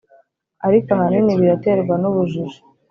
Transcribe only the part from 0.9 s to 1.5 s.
ahanini